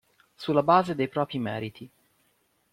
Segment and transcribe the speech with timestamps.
[0.33, 1.87] Sulla base dei propri meriti.